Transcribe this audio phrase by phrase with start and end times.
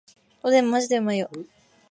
[0.41, 1.29] おでんマジでうまいよ